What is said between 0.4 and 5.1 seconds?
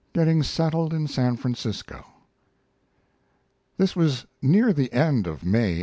SETTLED IN SAN FRANCISCO This was near the